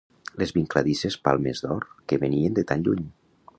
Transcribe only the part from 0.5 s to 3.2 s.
vincladisses palmes d'or que venien de tan lluny.